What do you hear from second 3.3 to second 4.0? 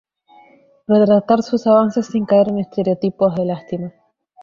de lástima.